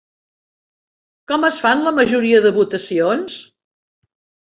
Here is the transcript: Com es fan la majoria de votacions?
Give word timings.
Com 1.33 1.45
es 1.51 1.61
fan 1.67 1.85
la 1.89 1.93
majoria 2.01 2.43
de 2.49 2.55
votacions? 2.59 3.41